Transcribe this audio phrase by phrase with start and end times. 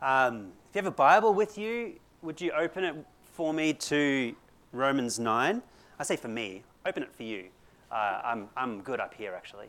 [0.00, 2.94] Um, if you have a Bible with you, would you open it
[3.32, 4.34] for me to
[4.72, 5.60] Romans 9?
[5.98, 7.46] I say for me, open it for you.
[7.90, 9.66] Uh, I'm, I'm good up here, actually.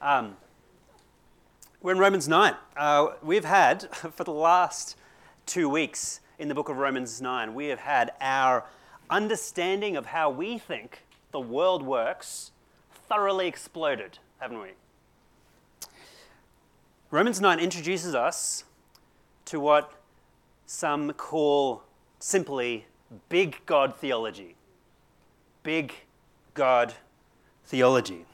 [0.00, 0.36] Um,
[1.80, 2.54] we're in Romans 9.
[2.76, 4.96] Uh, we've had, for the last
[5.46, 8.64] two weeks in the book of Romans 9, we have had our
[9.10, 12.52] understanding of how we think the world works
[13.08, 14.68] thoroughly exploded, haven't we?
[17.10, 18.64] Romans 9 introduces us
[19.52, 19.92] to what
[20.64, 21.82] some call
[22.18, 22.86] simply
[23.28, 24.54] big God theology.
[25.62, 25.92] Big
[26.54, 26.94] God
[27.66, 28.24] theology.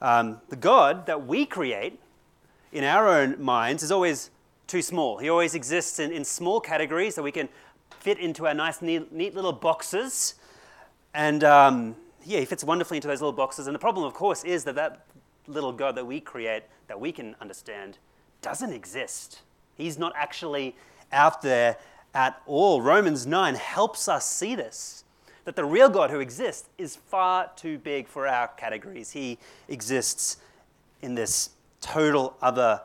[0.00, 1.98] Um, the God that we create
[2.70, 4.30] in our own minds is always
[4.68, 5.18] too small.
[5.18, 7.48] He always exists in, in small categories that we can
[7.98, 10.36] fit into our nice, neat, neat little boxes.
[11.12, 13.66] And um, yeah, he fits wonderfully into those little boxes.
[13.66, 15.06] And the problem, of course, is that that
[15.48, 17.98] little God that we create, that we can understand,
[18.42, 19.40] doesn't exist.
[19.76, 20.74] He's not actually
[21.12, 21.76] out there
[22.14, 22.80] at all.
[22.80, 25.04] Romans 9 helps us see this
[25.44, 29.10] that the real God who exists is far too big for our categories.
[29.10, 30.38] He exists
[31.02, 31.50] in this
[31.82, 32.80] total other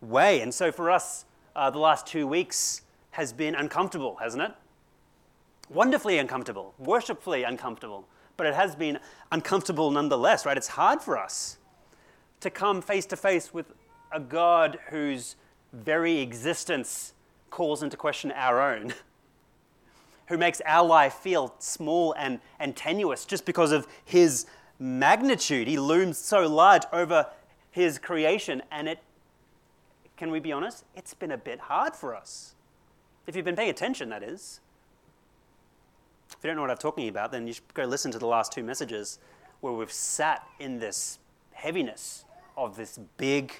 [0.00, 0.40] way.
[0.40, 4.52] And so for us, uh, the last two weeks has been uncomfortable, hasn't it?
[5.68, 8.98] Wonderfully uncomfortable, worshipfully uncomfortable, but it has been
[9.30, 10.56] uncomfortable nonetheless, right?
[10.56, 11.58] It's hard for us
[12.40, 13.72] to come face to face with
[14.10, 15.36] a God whose
[15.72, 17.14] very existence
[17.50, 18.94] calls into question our own,
[20.26, 24.46] who makes our life feel small and, and tenuous just because of his
[24.78, 25.68] magnitude.
[25.68, 27.26] He looms so large over
[27.70, 28.98] his creation, and it,
[30.16, 32.54] can we be honest, it's been a bit hard for us.
[33.26, 34.60] If you've been paying attention, that is.
[36.30, 38.26] If you don't know what I'm talking about, then you should go listen to the
[38.26, 39.18] last two messages
[39.60, 41.18] where we've sat in this
[41.52, 42.24] heaviness
[42.56, 43.52] of this big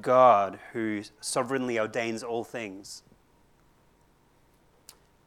[0.00, 3.02] God who sovereignly ordains all things.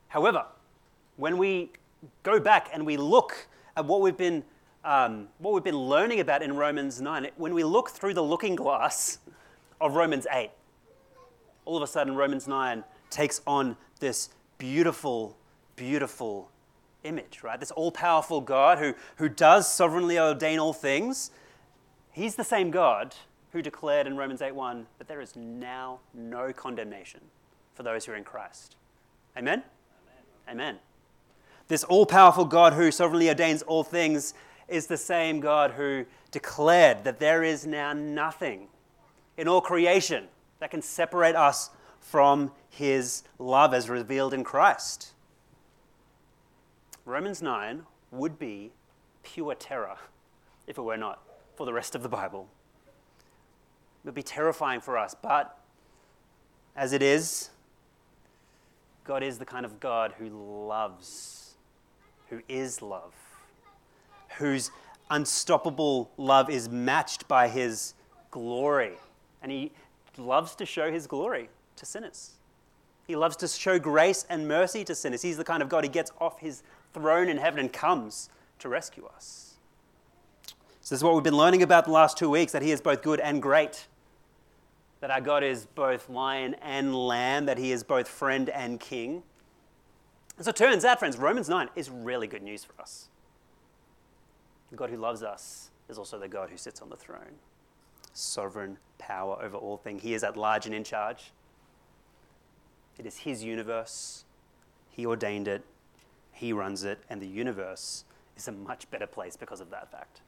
[0.09, 0.45] However,
[1.17, 1.71] when we
[2.23, 4.43] go back and we look at what we've been,
[4.83, 8.55] um, what we've been learning about in Romans 9, when we look through the looking
[8.55, 9.19] glass
[9.81, 10.51] of Romans 8,
[11.65, 15.37] all of a sudden Romans 9 takes on this beautiful,
[15.75, 16.49] beautiful
[17.03, 17.59] image, right?
[17.59, 21.31] This all powerful God who, who does sovereignly ordain all things.
[22.11, 23.15] He's the same God
[23.51, 27.21] who declared in Romans 8:1 that there is now no condemnation
[27.73, 28.75] for those who are in Christ.
[29.37, 29.63] Amen?
[30.47, 30.61] Amen.
[30.61, 30.79] Amen.
[31.67, 34.33] This all powerful God who sovereignly ordains all things
[34.67, 38.67] is the same God who declared that there is now nothing
[39.37, 40.27] in all creation
[40.59, 41.69] that can separate us
[41.99, 45.11] from his love as revealed in Christ.
[47.05, 48.71] Romans 9 would be
[49.23, 49.97] pure terror
[50.67, 51.21] if it were not
[51.55, 52.47] for the rest of the Bible.
[54.03, 55.57] It would be terrifying for us, but
[56.75, 57.49] as it is,
[59.03, 60.29] God is the kind of God who
[60.67, 61.55] loves,
[62.29, 63.13] who is love,
[64.37, 64.71] whose
[65.09, 67.93] unstoppable love is matched by his
[68.31, 68.93] glory.
[69.43, 69.71] And he
[70.17, 72.31] loves to show his glory to sinners.
[73.05, 75.21] He loves to show grace and mercy to sinners.
[75.21, 76.63] He's the kind of God who gets off his
[76.93, 78.29] throne in heaven and comes
[78.59, 79.55] to rescue us.
[80.81, 82.81] So, this is what we've been learning about the last two weeks that He is
[82.81, 83.87] both good and great.
[85.01, 89.23] That our God is both lion and lamb, that He is both friend and king.
[90.37, 93.09] And so it turns out, friends, Romans 9 is really good news for us.
[94.69, 97.39] The God who loves us is also the God who sits on the throne.
[98.13, 100.01] Sovereign power over all things.
[100.01, 101.31] He is at large and in charge.
[102.97, 104.25] It is His universe.
[104.89, 105.63] He ordained it,
[106.31, 108.03] He runs it, and the universe
[108.37, 110.21] is a much better place because of that fact.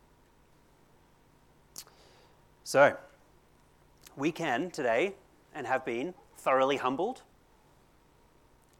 [2.63, 2.95] So,
[4.15, 5.15] we can today
[5.53, 7.21] and have been thoroughly humbled,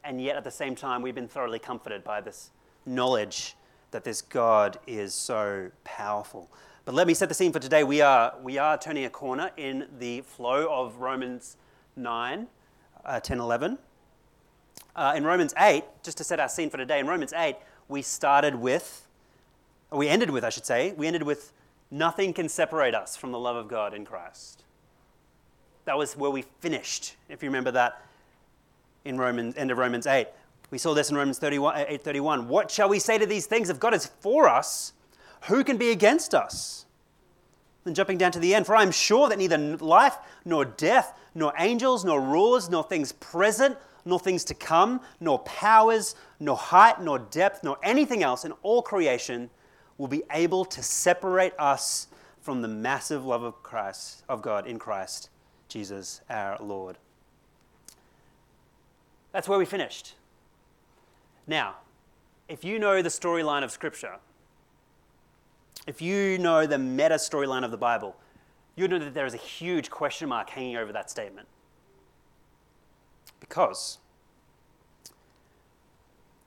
[0.02, 2.50] and yet at the same time, we've been thoroughly comforted by this
[2.84, 3.56] knowledge
[3.90, 6.50] that this God is so powerful.
[6.84, 7.84] But let me set the scene for today.
[7.84, 11.56] We are, we are turning a corner in the flow of Romans
[11.96, 12.46] 9,
[13.04, 13.78] uh, 10, 11.
[14.94, 17.56] Uh, in Romans 8, just to set our scene for today, in Romans 8,
[17.88, 19.06] we started with,
[19.90, 21.52] we ended with, I should say, we ended with
[21.90, 24.64] nothing can separate us from the love of God in Christ.
[25.84, 28.00] That was where we finished, if you remember that
[29.04, 30.26] in Romans, end of Romans 8.
[30.70, 32.48] We saw this in Romans 31, 8:31.
[32.48, 33.68] What shall we say to these things?
[33.68, 34.92] If God is for us,
[35.42, 36.86] who can be against us?
[37.84, 41.18] Then jumping down to the end, for I am sure that neither life, nor death,
[41.34, 43.76] nor angels, nor rulers, nor things present,
[44.06, 48.80] nor things to come, nor powers, nor height, nor depth, nor anything else in all
[48.80, 49.50] creation
[49.98, 52.08] will be able to separate us
[52.40, 55.30] from the massive love of Christ, of God in Christ,
[55.74, 56.98] Jesus our Lord.
[59.32, 60.14] That's where we finished.
[61.48, 61.74] Now,
[62.48, 64.18] if you know the storyline of Scripture,
[65.88, 68.14] if you know the meta storyline of the Bible,
[68.76, 71.48] you know that there is a huge question mark hanging over that statement.
[73.40, 73.98] Because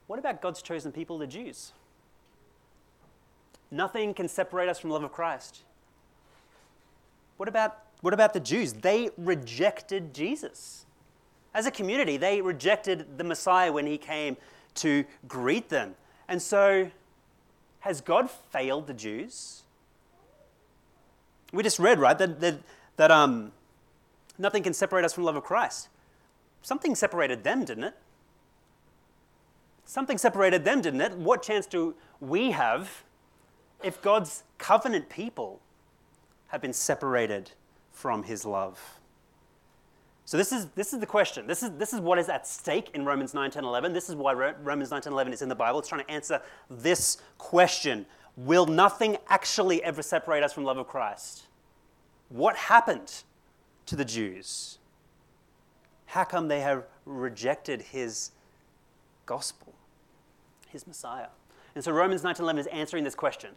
[0.07, 1.73] what about God's chosen people, the Jews?
[3.69, 5.63] Nothing can separate us from the love of Christ.
[7.35, 8.73] What about, what about the Jews?
[8.73, 10.85] They rejected Jesus.
[11.53, 14.37] As a community, they rejected the Messiah when he came
[14.75, 15.95] to greet them.
[16.27, 16.91] And so,
[17.79, 19.63] has God failed the Jews?
[21.51, 22.59] We just read, right, that, that,
[22.97, 23.51] that um,
[24.37, 25.89] nothing can separate us from the love of Christ.
[26.61, 27.95] Something separated them, didn't it?
[29.85, 31.13] Something separated them, didn't it?
[31.13, 33.03] What chance do we have
[33.81, 35.61] if God's covenant people
[36.47, 37.51] have been separated
[37.97, 38.79] from his love?
[40.25, 41.47] So this is, this is the question.
[41.47, 43.93] This is, this is what is at stake in Romans 9, 10, 11.
[43.93, 45.79] This is why Romans 9, 10, 11 is in the Bible.
[45.79, 48.05] It's trying to answer this question.
[48.35, 51.47] Will nothing actually ever separate us from love of Christ?
[52.29, 53.23] What happened
[53.87, 54.77] to the Jews?
[56.07, 58.31] How come they have rejected his
[59.25, 59.73] gospel,
[60.69, 61.27] his Messiah?
[61.73, 63.51] And so Romans 9, 10, 11 is answering this question.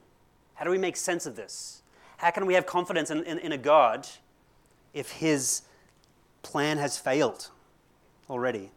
[0.54, 1.82] How do we make sense of this?
[2.18, 4.06] How can we have confidence in, in, in a God
[4.94, 5.62] if his
[6.42, 7.50] plan has failed
[8.28, 8.70] already.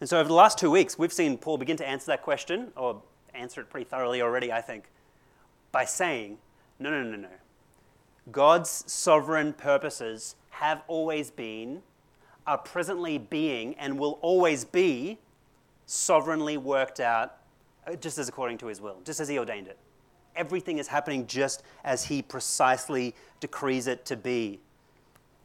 [0.00, 2.72] And so, over the last two weeks, we've seen Paul begin to answer that question,
[2.76, 3.02] or
[3.34, 4.84] answer it pretty thoroughly already, I think,
[5.72, 6.38] by saying,
[6.78, 7.28] no, no, no, no.
[8.30, 11.82] God's sovereign purposes have always been,
[12.46, 15.18] are presently being, and will always be
[15.86, 17.36] sovereignly worked out
[17.86, 19.78] uh, just as according to his will, just as he ordained it.
[20.36, 24.60] Everything is happening just as he precisely decrees it to be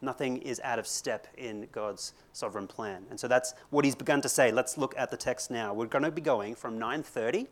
[0.02, 3.06] Nothing is out of step in God's sovereign plan.
[3.10, 4.52] And so that's what he's begun to say.
[4.52, 5.74] Let's look at the text now.
[5.74, 7.48] We're going to be going from 9.30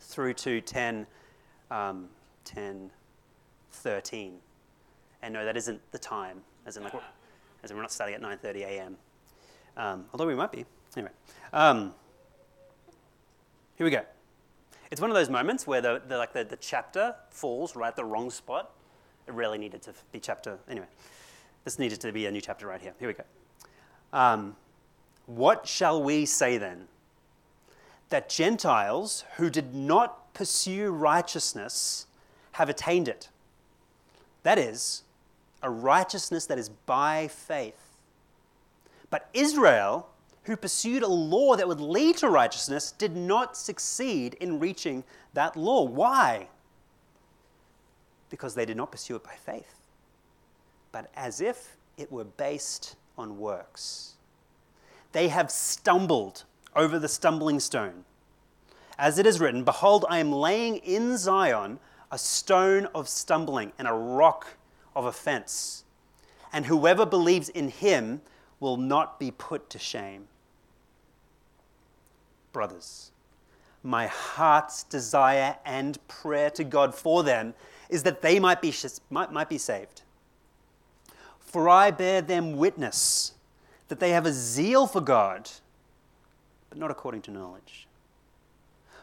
[0.00, 1.06] through to 10,
[1.70, 2.08] um,
[2.44, 2.90] 10
[3.70, 4.38] 13.
[5.22, 6.94] And no, that isn't the time, as in, like,
[7.62, 8.96] as in we're not starting at 9.30 a.m.
[9.76, 10.64] Um, although we might be.
[10.96, 11.12] Anyway,
[11.52, 11.94] um,
[13.76, 14.02] here we go.
[14.90, 17.96] It's one of those moments where the, the like the, the chapter falls right at
[17.96, 18.70] the wrong spot.
[19.26, 20.58] It really needed to be chapter.
[20.68, 20.86] Anyway.
[21.66, 22.94] This needed to be a new chapter right here.
[23.00, 23.24] Here we go.
[24.12, 24.54] Um,
[25.26, 26.86] what shall we say then?
[28.10, 32.06] That Gentiles who did not pursue righteousness
[32.52, 33.30] have attained it.
[34.44, 35.02] That is,
[35.60, 37.96] a righteousness that is by faith.
[39.10, 40.08] But Israel,
[40.44, 45.02] who pursued a law that would lead to righteousness, did not succeed in reaching
[45.34, 45.82] that law.
[45.82, 46.46] Why?
[48.30, 49.75] Because they did not pursue it by faith
[50.96, 54.14] but as if it were based on works.
[55.12, 56.44] They have stumbled
[56.74, 58.06] over the stumbling stone.
[58.98, 63.86] As it is written, Behold, I am laying in Zion a stone of stumbling and
[63.86, 64.56] a rock
[64.94, 65.84] of offense,
[66.50, 68.22] and whoever believes in him
[68.58, 70.28] will not be put to shame.
[72.54, 73.10] Brothers,
[73.82, 77.52] my heart's desire and prayer to God for them
[77.90, 78.72] is that they might be,
[79.10, 80.00] might, might be saved.
[81.56, 83.32] For I bear them witness
[83.88, 85.48] that they have a zeal for God,
[86.68, 87.88] but not according to knowledge.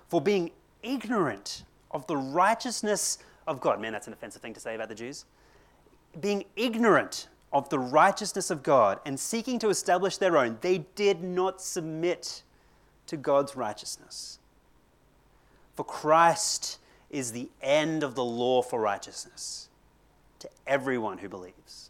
[0.08, 0.52] For being
[0.84, 3.18] ignorant of the righteousness
[3.48, 5.26] of God, man, that's an offensive thing to say about the Jews.
[6.22, 11.24] Being ignorant of the righteousness of God and seeking to establish their own, they did
[11.24, 12.44] not submit
[13.08, 14.38] to God's righteousness.
[15.74, 16.78] For Christ
[17.10, 19.70] is the end of the law for righteousness
[20.38, 21.90] to everyone who believes.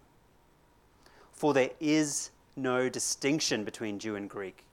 [1.41, 4.63] For there is no distinction between Jew and Greek.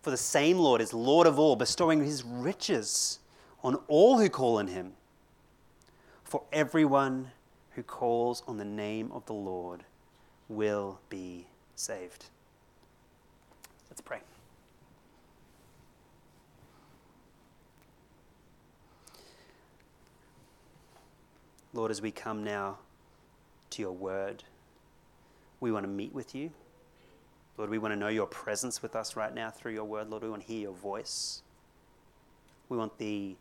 [0.00, 3.18] For the same Lord is Lord of all, bestowing his riches
[3.62, 4.94] on all who call on him.
[6.24, 7.32] For everyone
[7.72, 9.84] who calls on the name of the Lord
[10.48, 11.44] will be
[11.76, 12.24] saved.
[13.90, 14.20] Let's pray.
[21.74, 22.78] Lord, as we come now
[23.68, 24.44] to your word,
[25.60, 26.50] we want to meet with you.
[27.56, 30.08] Lord, we want to know your presence with us right now through your word.
[30.08, 31.42] Lord, we want to hear your voice.
[32.68, 33.34] We want the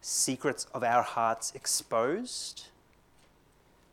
[0.00, 2.68] secrets of our hearts exposed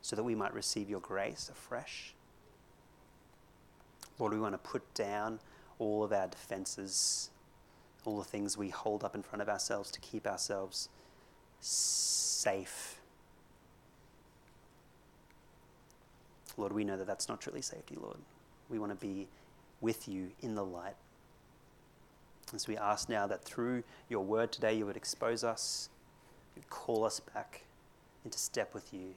[0.01, 2.13] so that we might receive your grace afresh.
[4.19, 5.39] Lord, we want to put down
[5.79, 7.31] all of our defenses,
[8.05, 10.89] all the things we hold up in front of ourselves to keep ourselves
[11.59, 13.00] safe.
[16.58, 18.17] Lord, we know that that's not truly safety, Lord.
[18.70, 19.27] We want to be
[19.79, 20.96] with you in the light.
[22.51, 25.89] And so we ask now that through your word today you would expose us,
[26.55, 27.63] you'd call us back
[28.25, 29.13] into step with you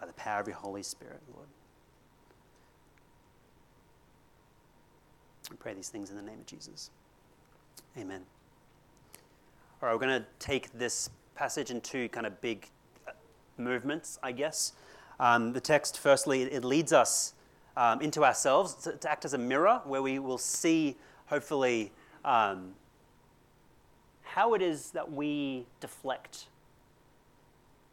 [0.00, 1.48] by the power of your Holy Spirit, Lord.
[5.50, 6.90] We pray these things in the name of Jesus.
[7.98, 8.22] Amen.
[9.82, 12.68] All right, we're going to take this passage in two kind of big
[13.06, 13.12] uh,
[13.58, 14.72] movements, I guess.
[15.22, 17.34] Um, the text, firstly, it leads us
[17.76, 21.92] um, into ourselves to, to, act as a mirror where we will see, hopefully,
[22.24, 22.72] um,
[24.22, 26.46] how it is that we deflect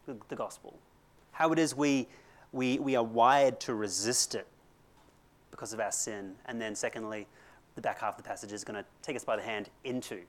[0.08, 0.80] the, the gospel,
[1.32, 2.08] how it is we,
[2.52, 4.48] we, we are wired to resist it
[5.52, 6.34] because of our sin.
[6.48, 7.28] And then, secondly,
[7.76, 10.22] the back half of the passage is going to take us by the hand into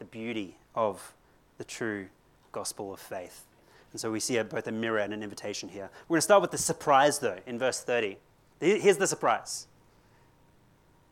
[0.00, 1.14] the beauty of
[1.58, 2.08] the true
[2.50, 3.44] gospel of faith.
[3.92, 5.88] And so we see both a mirror and an invitation here.
[6.08, 8.18] We're going to start with the surprise, though, in verse 30.
[8.60, 9.66] Here's the surprise.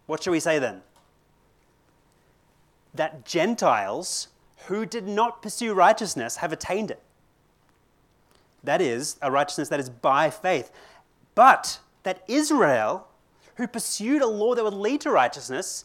[0.07, 0.83] What shall we say then?
[2.95, 4.29] That Gentiles
[4.67, 7.01] who did not pursue righteousness have attained it.
[8.63, 10.71] That is, a righteousness that is by faith.
[11.35, 13.09] But that Israel,
[13.57, 15.85] who pursued a law that would lead to righteousness,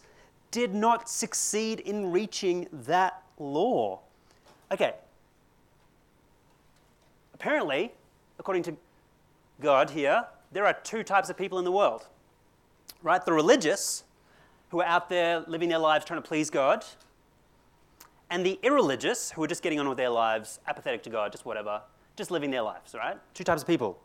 [0.52, 4.00] did not succeed in reaching that law.
[4.72, 4.94] Okay.
[7.40, 7.94] Apparently,
[8.38, 8.76] according to
[9.62, 12.08] God here, there are two types of people in the world,
[13.02, 13.24] right?
[13.24, 14.04] The religious,
[14.70, 16.84] who are out there living their lives trying to please God,
[18.30, 21.46] and the irreligious, who are just getting on with their lives, apathetic to God, just
[21.46, 21.82] whatever,
[22.16, 23.18] just living their lives, right?
[23.34, 23.98] Two types of people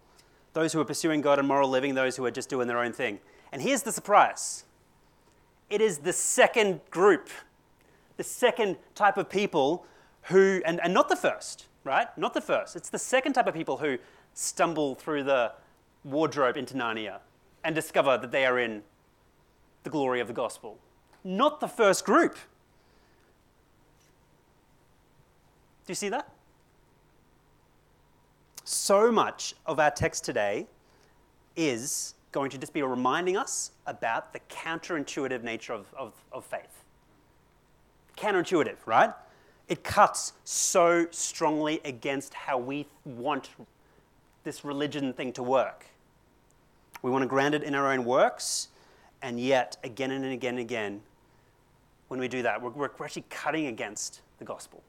[0.53, 2.93] those who are pursuing God and moral living, those who are just doing their own
[2.93, 3.19] thing.
[3.51, 4.65] And here's the surprise
[5.69, 7.29] it is the second group,
[8.17, 9.85] the second type of people
[10.23, 12.07] who, and, and not the first, right?
[12.19, 12.77] Not the first.
[12.77, 13.99] It's the second type of people who
[14.33, 15.53] stumble through the
[16.03, 17.21] wardrobe into Narnia
[17.63, 18.83] and discover that they are in
[19.85, 20.79] the glory of the gospel.
[21.23, 22.35] Not the first group.
[25.87, 26.29] Do you see that?
[28.65, 30.67] So much of our text today
[31.57, 36.83] is going to just be reminding us about the counterintuitive nature of, of, of faith.
[38.17, 39.13] Counterintuitive, right?
[39.69, 43.51] It cuts so strongly against how we want
[44.45, 45.87] this religion thing to work.
[47.03, 48.69] We want to ground it in our own works,
[49.23, 51.01] and yet, again and again and again,
[52.09, 54.83] when we do that, we're, we're actually cutting against the gospel.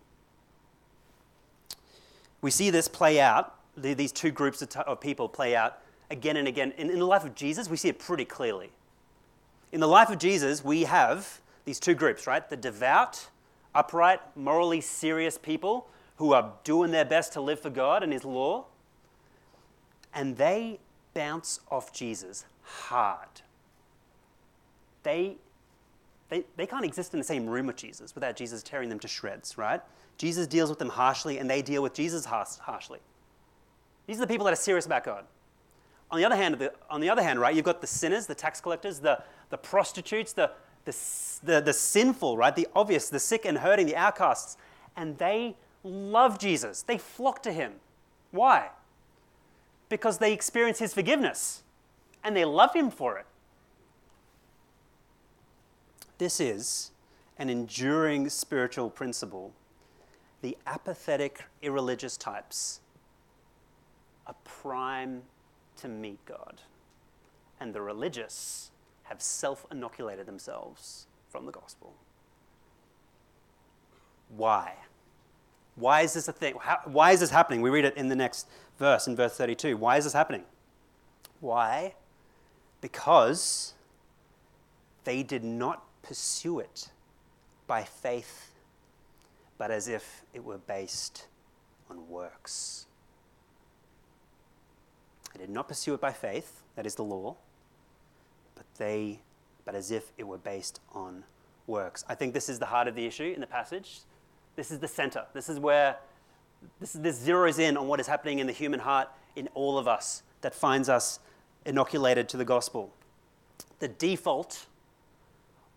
[2.41, 5.79] We see this play out, these two groups of people play out
[6.11, 6.73] again and again.
[6.77, 8.71] In, in the life of Jesus, we see it pretty clearly.
[9.71, 12.47] In the life of Jesus, we have these two groups, right?
[12.47, 13.29] The devout,
[13.75, 18.23] upright, morally serious people who are doing their best to live for God and His
[18.23, 18.65] law.
[20.13, 20.79] And they
[21.13, 23.41] bounce off Jesus hard.
[25.03, 25.35] They,
[26.29, 29.07] they, they can't exist in the same room with Jesus without Jesus tearing them to
[29.07, 29.81] shreds, right?
[30.17, 32.99] Jesus deals with them harshly, and they deal with Jesus harshly.
[34.07, 35.25] These are the people that are serious about God.
[36.11, 38.61] On the other hand, on the other hand, right, you've got the sinners, the tax
[38.61, 40.51] collectors, the, the prostitutes, the,
[40.85, 40.95] the,
[41.43, 44.57] the, the sinful, right, the obvious, the sick and hurting, the outcasts,
[44.95, 46.81] and they love Jesus.
[46.81, 47.73] They flock to him.
[48.31, 48.69] Why?
[49.89, 51.63] because they experience His forgiveness
[52.23, 53.25] and they love Him for it.
[56.17, 56.91] This is
[57.37, 59.51] an enduring spiritual principle.
[60.41, 62.79] The apathetic, irreligious types
[64.25, 65.23] are prime
[65.77, 66.61] to meet God,
[67.59, 68.71] and the religious
[69.05, 71.93] have self inoculated themselves from the gospel.
[74.29, 74.73] Why?
[75.75, 76.55] Why is this a thing?
[76.59, 77.61] How, why is this happening?
[77.61, 78.47] We read it in the next
[78.79, 79.77] verse, in verse 32.
[79.77, 80.43] Why is this happening?
[81.39, 81.95] Why?
[82.81, 83.73] Because
[85.03, 86.89] they did not pursue it
[87.67, 88.51] by faith,
[89.57, 91.27] but as if it were based
[91.89, 92.85] on works.
[95.33, 97.35] They did not pursue it by faith, that is the law,
[98.77, 99.19] they
[99.65, 101.23] but as if it were based on
[101.67, 102.05] works.
[102.07, 104.01] I think this is the heart of the issue in the passage.
[104.55, 105.25] This is the center.
[105.33, 105.97] This is where
[106.79, 109.87] this, this zeroes in on what is happening in the human heart in all of
[109.87, 111.19] us that finds us
[111.65, 112.93] inoculated to the gospel.
[113.79, 114.67] The default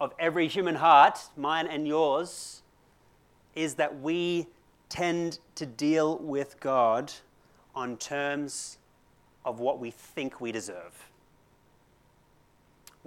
[0.00, 2.62] of every human heart, mine and yours,
[3.54, 4.46] is that we
[4.88, 7.12] tend to deal with God
[7.74, 8.78] on terms
[9.44, 11.07] of what we think we deserve.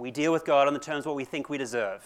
[0.02, 2.04] We deal with God on the terms what we think we deserve.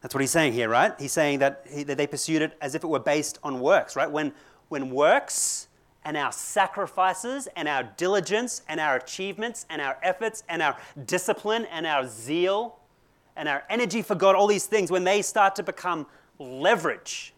[0.00, 0.94] That's what he's saying here, right?
[0.98, 3.94] He's saying that, he, that they pursued it as if it were based on works,
[3.94, 4.10] right?
[4.10, 4.32] When,
[4.70, 5.68] when works
[6.02, 11.66] and our sacrifices and our diligence and our achievements and our efforts and our discipline
[11.66, 12.78] and our zeal
[13.36, 16.06] and our energy for God, all these things, when they start to become
[16.38, 17.34] leverage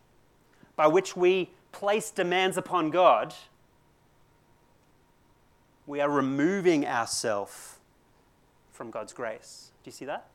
[0.76, 3.34] by which we place demands upon God,
[5.88, 7.75] we are removing ourselves
[8.76, 9.72] from God's grace.
[9.82, 10.28] Do you see that?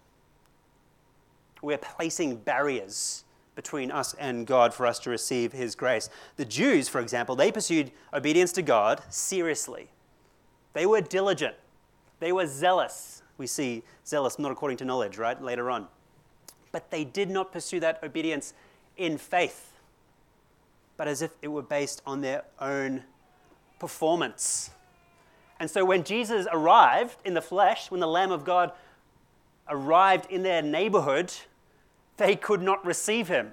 [1.61, 3.23] We're placing barriers
[3.55, 6.09] between us and God for us to receive His grace.
[6.37, 9.89] The Jews, for example, they pursued obedience to God seriously.
[10.73, 11.55] They were diligent,
[12.19, 13.21] they were zealous.
[13.37, 15.87] We see zealous not according to knowledge, right, later on.
[16.71, 18.53] But they did not pursue that obedience
[18.97, 19.73] in faith,
[20.95, 23.03] but as if it were based on their own
[23.79, 24.69] performance.
[25.61, 28.71] And so when Jesus arrived in the flesh, when the Lamb of God
[29.69, 31.31] arrived in their neighborhood,
[32.17, 33.51] they could not receive him.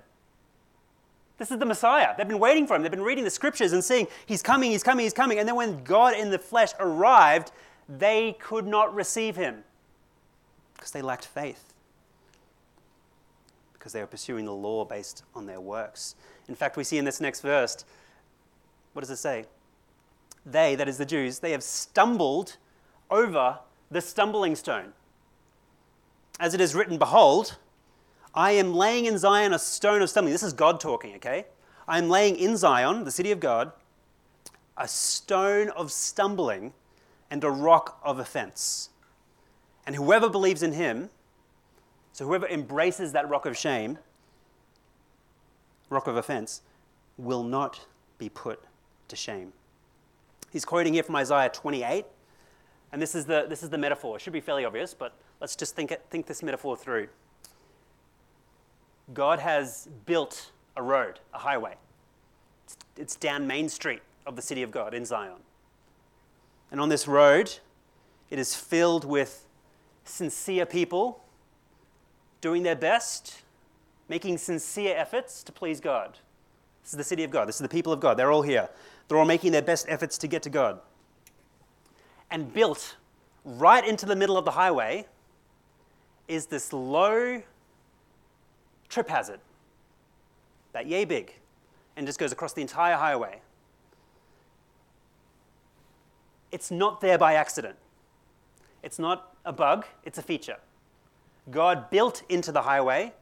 [1.37, 2.15] This is the Messiah.
[2.17, 2.81] They've been waiting for him.
[2.81, 5.39] They've been reading the scriptures and seeing, He's coming, He's coming, He's coming.
[5.39, 7.53] And then when God in the flesh arrived,
[7.91, 9.63] they could not receive him
[10.77, 11.75] because they lacked faith,
[13.75, 16.15] because they were pursuing the law based on their works.
[16.49, 17.85] In fact, we see in this next verse,
[18.95, 19.45] what does it say?
[20.53, 22.57] They, that is the Jews, they have stumbled
[23.11, 23.59] over
[23.91, 24.93] the stumbling stone.
[26.41, 27.57] As it is written, Behold,
[28.35, 30.33] I am laying in Zion a stone of stumbling.
[30.33, 31.47] This is God talking, okay?
[31.87, 33.73] I am laying in Zion, the city of God,
[34.77, 36.73] a stone of stumbling
[37.31, 38.91] and a rock of offense.
[39.87, 41.11] And whoever believes in him,
[42.13, 43.99] so whoever embraces that rock of shame,
[45.89, 46.63] rock of offense,
[47.17, 47.87] will not
[48.19, 48.63] be put
[49.09, 49.53] to shame.
[50.51, 52.05] He's quoting here from Isaiah 28.
[52.93, 54.17] And this is the, this is the metaphor.
[54.17, 57.09] It should be fairly obvious, but let's just think, it, think this metaphor through.
[59.13, 61.75] God has built a road, a highway.
[62.65, 65.41] It's, it's down Main Street of the city of God in Zion.
[66.71, 67.59] And on this road,
[68.31, 69.47] it is filled with
[70.05, 71.25] sincere people
[72.41, 73.43] doing their best,
[74.09, 76.19] making sincere efforts to please God.
[76.83, 77.49] This is the city of God.
[77.49, 78.17] This is the people of God.
[78.17, 78.69] They're all here.
[79.09, 80.81] They're all making their best efforts to get to God.
[82.31, 82.97] And built
[83.45, 85.07] right into the middle of the highway
[86.29, 87.43] is this low
[88.89, 89.41] trip hazard,
[90.73, 91.35] that yay big,
[91.97, 93.41] and just goes across the entire highway.
[96.53, 97.77] It's not there by accident.
[98.83, 100.57] It's not a bug, it's a feature.
[101.51, 103.13] God built into the highway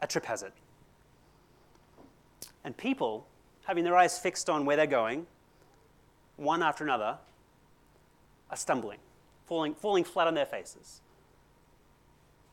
[0.00, 0.52] a trip hazard.
[2.64, 3.26] And people,
[3.64, 5.26] having their eyes fixed on where they're going,
[6.36, 7.18] one after another,
[8.50, 8.98] are stumbling,
[9.46, 11.00] falling, falling flat on their faces.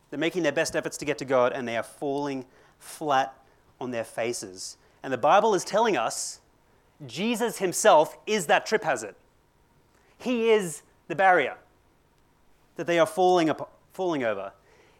[0.09, 2.45] They're making their best efforts to get to God, and they are falling
[2.79, 3.33] flat
[3.79, 4.77] on their faces.
[5.03, 6.39] And the Bible is telling us
[7.05, 9.15] Jesus himself is that trip hazard.
[10.17, 11.55] He is the barrier
[12.75, 14.51] that they are falling, up, falling over.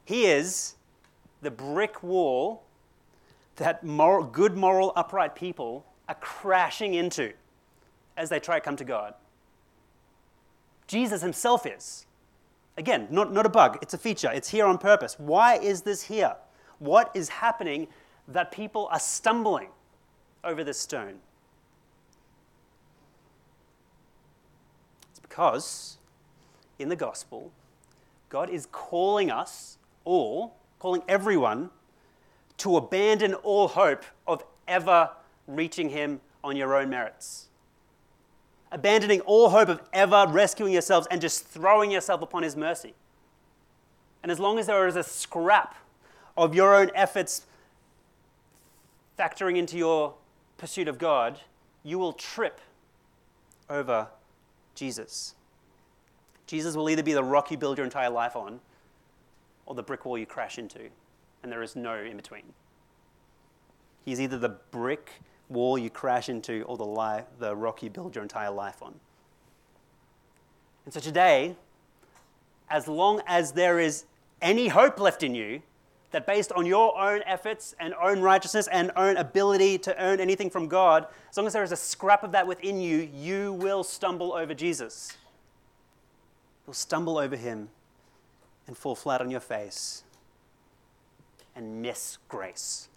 [0.06, 0.76] He is
[1.42, 2.64] the brick wall
[3.60, 7.32] that moral, good, moral, upright people are crashing into
[8.18, 9.14] as they try to come to God.
[10.88, 12.08] Jesus himself is.
[12.78, 14.32] Again, not, not a bug, it's a feature.
[14.34, 15.18] It's here on purpose.
[15.20, 16.36] Why is this here?
[16.80, 17.88] What is happening
[18.28, 19.70] that people are stumbling
[20.44, 21.20] over this stone?
[25.12, 25.98] It's because
[26.80, 27.52] in the gospel,
[28.30, 31.70] God is calling us all, calling everyone
[32.58, 35.10] to abandon all hope of ever
[35.50, 37.48] reaching Him on your own merits.
[38.72, 42.94] Abandoning all hope of ever rescuing yourselves and just throwing yourself upon His mercy.
[44.22, 45.76] And as long as there is a scrap
[46.38, 47.46] of your own efforts
[49.18, 50.14] factoring into your
[50.58, 51.40] pursuit of God,
[51.84, 52.62] you will trip
[53.70, 54.08] over
[54.76, 55.36] Jesus.
[56.48, 58.60] Jesus will either be the rock you build your entire life on,
[59.66, 60.90] or the brick wall you crash into,
[61.44, 62.44] and there is no in between.
[64.04, 68.24] He's either the brick wall you crash into or the, the rock you build your
[68.24, 68.94] entire life on.
[70.86, 71.56] And so today,
[72.70, 74.06] as long as there is
[74.42, 75.62] any hope left in you,
[76.12, 80.50] that based on your own efforts and own righteousness and own ability to earn anything
[80.50, 83.84] from God, as long as there is a scrap of that within you, you will
[83.84, 85.16] stumble over Jesus.
[86.66, 87.70] You'll stumble over him
[88.68, 90.04] and fall flat on your face
[91.56, 92.89] and miss grace.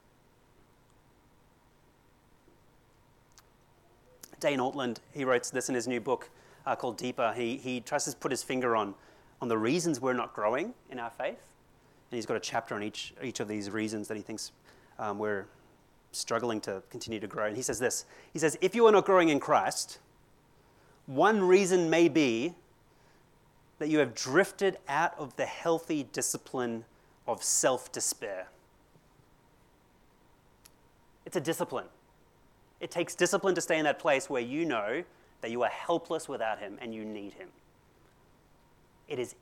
[4.42, 6.28] Dane Ortlund, he writes this in his new book
[6.66, 7.33] uh, called Deeper.
[7.35, 8.94] He, he tries to put his finger on,
[9.40, 11.38] on the reasons we're not growing in our faith.
[12.11, 14.50] And he's got a chapter on each, each of these reasons that he thinks
[14.98, 15.46] um, we're
[16.11, 17.46] struggling to continue to grow.
[17.46, 20.00] And he says this He says, If you are not growing in Christ,
[21.07, 22.55] one reason may be
[23.78, 26.85] that you have drifted out of the healthy discipline
[27.28, 28.48] of self despair.
[31.24, 31.87] It's a discipline.
[32.83, 35.05] It takes discipline to stay in that place where you know
[35.40, 37.49] that you are helpless without Him and you need Him.
[39.07, 39.37] It is,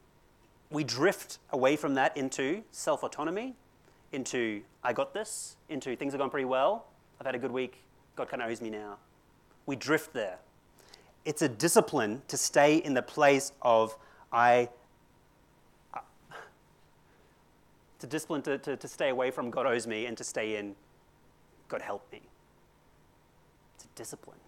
[0.71, 3.55] we drift away from that into self autonomy,
[4.13, 6.85] into I got this, into things have gone pretty well,
[7.19, 7.83] I've had a good week,
[8.15, 8.99] God kind of owes me now.
[9.65, 10.37] We drift there.
[11.25, 13.97] It's a discipline to stay in the place of
[14.31, 14.69] I.
[15.95, 16.01] Uh,
[17.95, 20.57] it's a discipline to, to, to stay away from God owes me and to stay
[20.57, 20.75] in
[21.69, 22.21] God help me
[24.01, 24.39] discipline.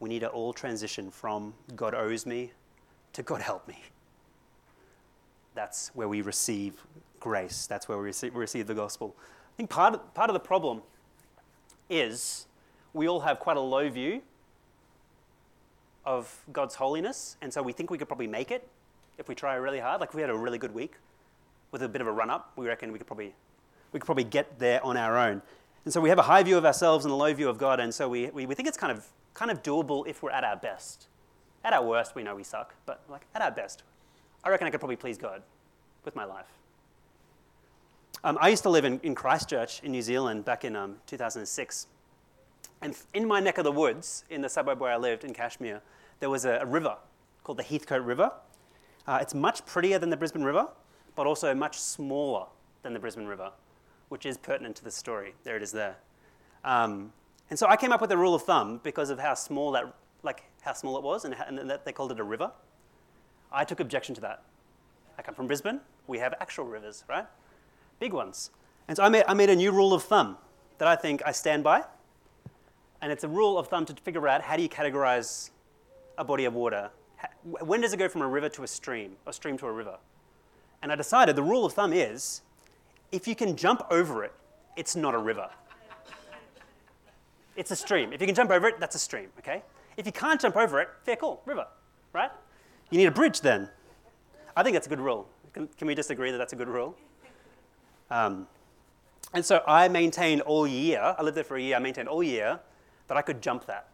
[0.00, 2.50] We need to all transition from God owes me
[3.12, 3.80] to God help me.
[5.54, 6.72] That's where we receive
[7.20, 7.68] grace.
[7.68, 9.14] That's where we receive, the gospel.
[9.20, 10.82] I think part of, part of the problem
[11.88, 12.46] is
[12.92, 14.20] we all have quite a low view
[16.04, 18.68] of God's holiness, and so we think we could probably make it
[19.16, 20.00] if we try really hard.
[20.00, 20.94] Like we had a really good week
[21.70, 23.32] with a bit of a run up, we reckon we could probably
[23.92, 25.40] we could probably get there on our own.
[25.86, 27.78] And so we have a high view of ourselves and a low view of God,
[27.78, 30.42] and so we, we, we think it's kind of, kind of doable if we're at
[30.42, 31.06] our best.
[31.62, 33.84] At our worst, we know we suck, but like at our best,
[34.42, 35.42] I reckon I could probably please God
[36.04, 36.48] with my life.
[38.24, 41.86] Um, I used to live in, in Christchurch in New Zealand back in um, 2006.
[42.82, 45.82] And in my neck of the woods, in the suburb where I lived in Cashmere,
[46.18, 46.96] there was a, a river
[47.44, 48.32] called the Heathcote River.
[49.06, 50.66] Uh, it's much prettier than the Brisbane River,
[51.14, 52.46] but also much smaller
[52.82, 53.52] than the Brisbane River
[54.08, 55.34] which is pertinent to the story.
[55.44, 55.96] There it is there.
[56.64, 57.12] Um,
[57.50, 59.94] and so I came up with a rule of thumb because of how small that,
[60.22, 62.50] like how small it was, and, how, and that they called it a river.
[63.52, 64.42] I took objection to that.
[65.18, 65.80] I come from Brisbane.
[66.06, 67.26] We have actual rivers, right?
[68.00, 68.50] Big ones.
[68.88, 70.36] And so I made, I made a new rule of thumb
[70.78, 71.84] that I think I stand by.
[73.00, 75.50] And it's a rule of thumb to figure out how do you categorize
[76.18, 76.90] a body of water?
[77.44, 79.98] When does it go from a river to a stream, or stream to a river?
[80.82, 82.42] And I decided the rule of thumb is
[83.16, 84.32] if you can jump over it,
[84.76, 85.48] it's not a river.
[87.56, 88.12] It's a stream.
[88.12, 89.62] If you can jump over it, that's a stream, okay?
[89.96, 91.66] If you can't jump over it, fair call, river,
[92.12, 92.30] right?
[92.90, 93.70] You need a bridge then.
[94.54, 95.26] I think that's a good rule.
[95.54, 96.94] Can, can we disagree that that's a good rule?
[98.10, 98.46] Um,
[99.32, 102.22] and so I maintained all year, I lived there for a year, I maintained all
[102.22, 102.60] year
[103.08, 103.88] that I could jump that.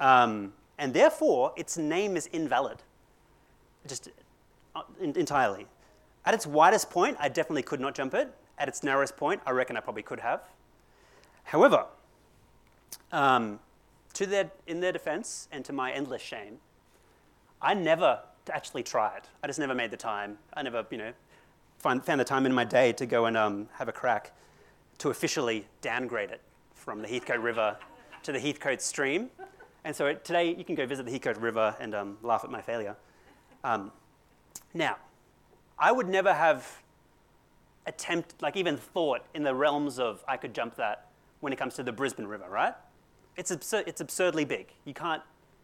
[0.00, 2.78] Um, and therefore, its name is invalid,
[3.86, 4.08] just
[4.74, 5.68] uh, entirely.
[6.28, 8.30] At its widest point, I definitely could not jump it.
[8.58, 10.42] At its narrowest point, I reckon I probably could have.
[11.44, 11.86] However,
[13.12, 13.60] um,
[14.12, 16.58] to their, in their defense and to my endless shame,
[17.62, 18.20] I never
[18.52, 19.22] actually tried.
[19.22, 20.36] It I just never made the time.
[20.52, 21.12] I never, you know,
[21.78, 24.32] find, found the time in my day to go and um, have a crack
[24.98, 26.42] to officially downgrade it
[26.74, 27.78] from the Heathcote River
[28.24, 29.30] to the Heathcote stream.
[29.82, 32.60] And so today you can go visit the Heathcote River and um, laugh at my
[32.60, 32.96] failure.
[33.64, 33.92] Um,
[34.74, 34.98] now,
[35.78, 36.82] I would never have
[37.86, 41.08] attempt, like even thought in the realms of I could jump that
[41.40, 42.74] when it comes to the Brisbane River, right?
[43.36, 44.72] It's, it's absurdly big.
[44.84, 45.22] You can't,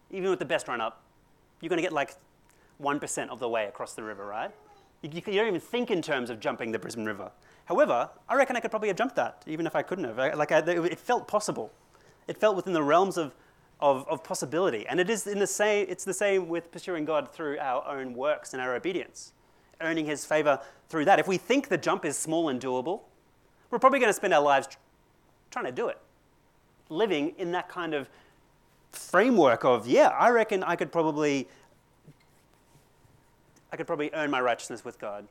[0.09, 1.03] even with the best run up,
[1.61, 2.15] you're going to get like
[2.81, 4.51] 1% of the way across the river, right?
[5.01, 7.31] You, you, don't even think in terms of jumping the Brisbane River.
[7.65, 10.17] However, I reckon I could probably have jumped that, even if I couldn't have.
[10.37, 11.71] Like, I, it felt possible.
[12.27, 13.35] It felt within the realms of,
[13.81, 14.87] of, of possibility.
[14.87, 18.13] And it is in the same, it's the same with pursuing God through our own
[18.13, 19.33] works and our obedience
[19.81, 20.59] earning his favor
[20.89, 21.19] through that.
[21.19, 23.01] If we think the jump is small and doable,
[23.69, 24.67] we're probably going to spend our lives
[25.51, 25.97] trying to do it,
[26.89, 28.09] living in that kind of
[28.91, 31.47] framework of, yeah, I reckon I could probably
[33.71, 35.27] I could probably earn my righteousness with God.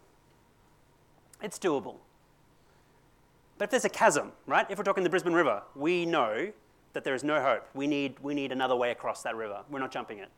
[1.43, 1.97] It's doable.
[3.57, 4.67] But if there's a chasm, right?
[4.69, 6.53] If we're talking the Brisbane River, we know
[6.93, 7.67] that there is no hope.
[7.73, 9.63] We need, we need another way across that river.
[9.71, 10.29] We're not jumping it.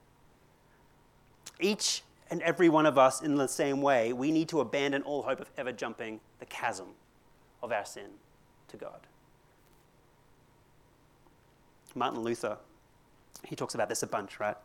[1.58, 5.22] Each and every one of us in the same way, we need to abandon all
[5.22, 6.88] hope of ever jumping the chasm
[7.62, 8.10] of our sin
[8.68, 9.00] to God.
[11.94, 12.58] Martin Luther,
[13.44, 14.56] he talks about this a bunch, right?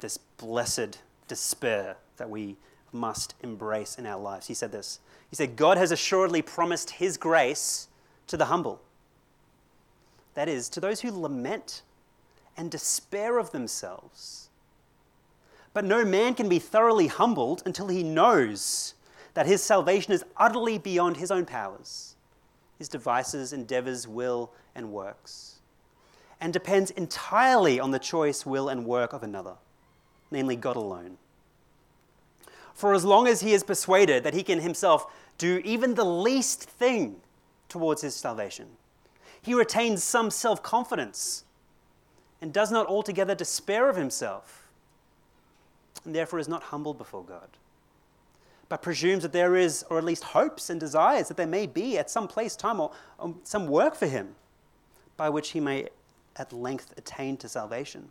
[0.00, 2.56] This blessed despair that we
[2.92, 4.46] must embrace in our lives.
[4.46, 7.88] He said this He said, God has assuredly promised His grace
[8.26, 8.80] to the humble.
[10.34, 11.82] That is, to those who lament
[12.56, 14.49] and despair of themselves.
[15.72, 18.94] But no man can be thoroughly humbled until he knows
[19.34, 22.16] that his salvation is utterly beyond his own powers,
[22.78, 25.60] his devices, endeavors, will, and works,
[26.40, 29.54] and depends entirely on the choice, will, and work of another,
[30.30, 31.18] namely God alone.
[32.74, 35.06] For as long as he is persuaded that he can himself
[35.38, 37.20] do even the least thing
[37.68, 38.66] towards his salvation,
[39.40, 41.44] he retains some self confidence
[42.40, 44.59] and does not altogether despair of himself,
[46.04, 47.48] and therefore is not humbled before God,
[48.68, 51.98] but presumes that there is, or at least hopes and desires that there may be
[51.98, 54.34] at some place, time, or, or some work for him
[55.16, 55.88] by which he may
[56.36, 58.08] at length attain to salvation.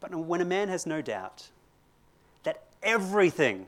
[0.00, 1.48] But when a man has no doubt
[2.42, 3.66] that everything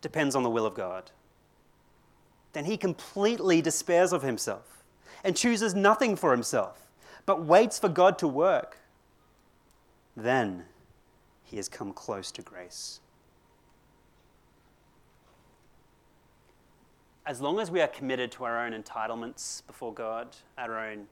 [0.00, 1.10] depends on the will of God,
[2.54, 4.82] then he completely despairs of himself
[5.22, 6.90] and chooses nothing for himself,
[7.26, 8.78] but waits for God to work.
[10.16, 10.64] Then
[11.48, 13.00] he has come close to grace.
[17.26, 21.06] As long as we are committed to our own entitlements before God, our own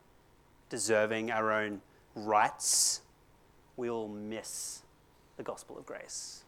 [0.70, 1.80] deserving, our own
[2.14, 3.02] rights,
[3.76, 4.82] we will miss
[5.36, 6.44] the gospel of grace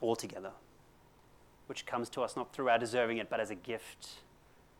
[0.00, 0.52] altogether
[1.66, 4.08] which comes to us not through our deserving it, but as a gift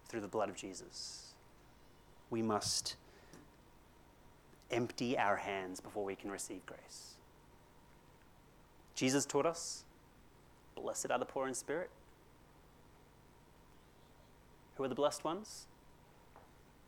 [0.08, 1.34] through the blood of Jesus.
[2.30, 2.96] We must
[4.70, 7.13] empty our hands before we can receive grace.
[8.94, 9.84] Jesus taught us
[10.84, 11.90] blessed are the poor in spirit.
[14.76, 15.66] Who are the blessed ones?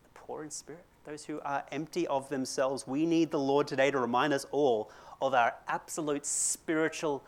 [0.05, 2.87] The poor in spirit, those who are empty of themselves.
[2.87, 4.91] We need the Lord today to remind us all
[5.23, 7.25] of our absolute spiritual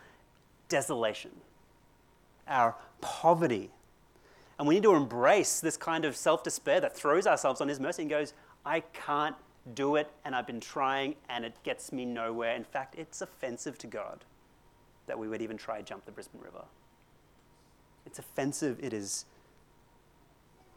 [0.69, 1.31] desolation
[2.47, 3.71] our poverty.
[4.59, 7.79] And we need to embrace this kind of self despair that throws ourselves on His
[7.79, 8.33] mercy and goes,
[8.65, 9.37] I can't
[9.75, 12.57] do it, and I've been trying, and it gets me nowhere.
[12.57, 14.25] In fact, it's offensive to God
[15.09, 16.65] that we would even try to jump the Brisbane River.
[18.07, 19.25] It's offensive, it is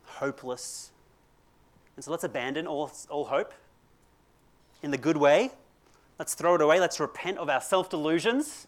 [0.05, 0.91] hopeless.
[1.95, 3.53] And so let's abandon all, all hope
[4.81, 5.51] in the good way.
[6.19, 6.79] Let's throw it away.
[6.79, 8.67] Let's repent of our self delusions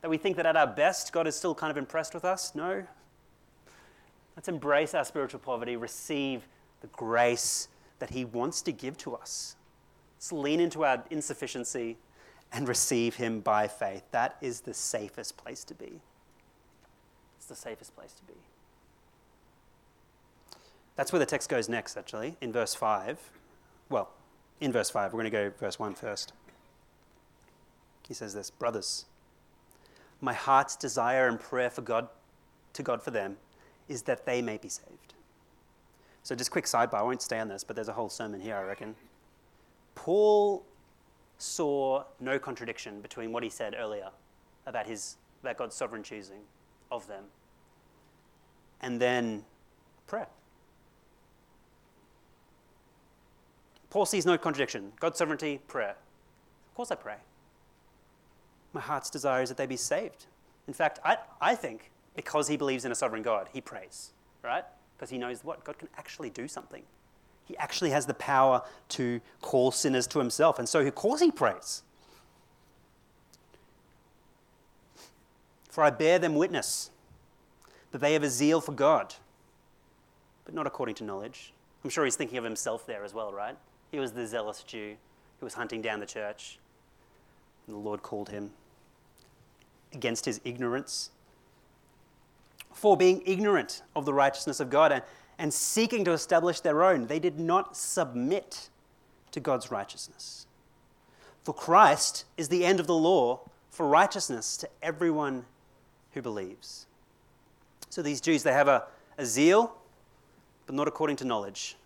[0.00, 2.54] that we think that at our best, God is still kind of impressed with us?
[2.54, 2.84] No.
[4.36, 6.46] Let's embrace our spiritual poverty, receive
[6.82, 7.68] the grace
[8.00, 9.56] that He wants to give to us.
[10.16, 11.96] Let's lean into our insufficiency
[12.54, 14.04] and receive Him by faith.
[14.12, 16.00] That is the safest place to be.
[17.36, 18.38] It's the safest place to be.
[20.96, 23.18] That's where the text goes next, actually, in verse 5.
[23.90, 24.08] Well,
[24.60, 26.32] in verse 5, we're going to go verse 1 first.
[28.06, 29.06] He says this Brothers,
[30.20, 32.08] my heart's desire and prayer for God,
[32.74, 33.36] to God for them,
[33.88, 35.14] is that they may be saved.
[36.22, 38.56] So, just quick sidebar, I won't stay on this, but there's a whole sermon here,
[38.56, 38.94] I reckon.
[39.96, 40.64] Paul
[41.38, 44.10] saw no contradiction between what he said earlier
[44.66, 46.40] about, his, about God's sovereign choosing
[46.90, 47.24] of them
[48.80, 49.44] and then
[50.06, 50.28] prayer.
[53.90, 54.92] Paul sees no contradiction.
[54.98, 55.90] God's sovereignty, prayer.
[56.70, 57.16] Of course I pray
[58.74, 60.26] my heart's desire is that they be saved.
[60.66, 64.64] In fact, I, I think because he believes in a sovereign God, he prays, right?
[64.96, 65.64] Because he knows what?
[65.64, 66.82] God can actually do something.
[67.44, 70.58] He actually has the power to call sinners to himself.
[70.58, 71.82] And so, of course, he prays.
[75.70, 76.90] For I bear them witness
[77.90, 79.14] that they have a zeal for God,
[80.44, 81.52] but not according to knowledge.
[81.82, 83.56] I'm sure he's thinking of himself there as well, right?
[83.90, 84.96] He was the zealous Jew
[85.40, 86.58] who was hunting down the church,
[87.66, 88.52] and the Lord called him
[89.92, 91.10] against his ignorance,
[92.72, 95.02] for being ignorant of the righteousness of God and,
[95.38, 97.06] and seeking to establish their own.
[97.06, 98.68] They did not submit
[99.32, 100.46] to God's righteousness.
[101.42, 105.44] For Christ is the end of the law for righteousness to everyone
[106.12, 106.86] who believes.
[107.90, 108.84] So these Jews, they have a,
[109.18, 109.76] a zeal,
[110.66, 111.76] but not according to knowledge.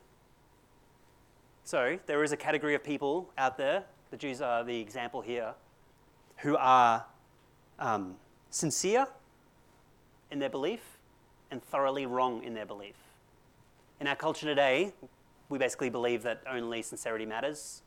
[1.64, 5.54] So there is a category of people out there, the Jews are the example here,
[6.38, 7.04] who are
[7.78, 8.16] um,
[8.50, 9.06] sincere
[10.30, 10.80] in their belief
[11.50, 12.96] and thoroughly wrong in their belief.
[14.00, 14.92] In our culture today,
[15.48, 17.82] we basically believe that only sincerity matters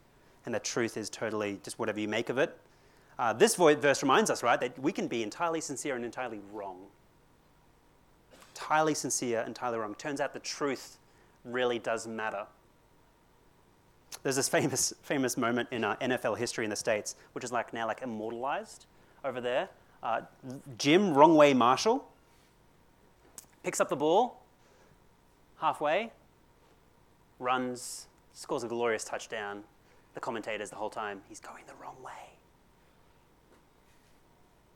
[0.45, 2.57] and that truth is totally just whatever you make of it.
[3.17, 6.79] Uh, this verse reminds us, right, that we can be entirely sincere and entirely wrong.
[8.55, 9.95] Entirely sincere, entirely wrong.
[9.95, 10.97] Turns out the truth
[11.45, 12.45] really does matter.
[14.23, 17.73] There's this famous, famous moment in uh, NFL history in the States, which is like
[17.73, 18.85] now like immortalized
[19.23, 19.69] over there.
[20.03, 20.21] Uh,
[20.77, 22.07] Jim Wrong Way Marshall
[23.63, 24.40] picks up the ball
[25.61, 26.11] halfway,
[27.39, 29.63] runs, scores a glorious touchdown.
[30.15, 32.11] The commentators the whole time, he's going the wrong way.